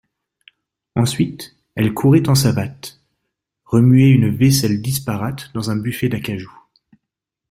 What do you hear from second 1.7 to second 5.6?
elle courait en savates, remuer une vaisselle disparate